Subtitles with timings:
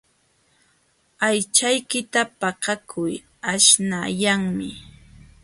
[1.27, 3.13] Aychaykita paqakuy
[3.51, 4.69] aśhnayanmi.